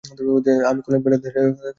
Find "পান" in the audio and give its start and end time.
1.35-1.67